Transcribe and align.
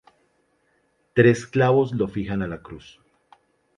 Tres 1.13 1.45
clavos 1.45 1.91
lo 1.91 2.07
fijan 2.07 2.41
a 2.41 2.47
la 2.47 2.59
cruz. 2.63 2.99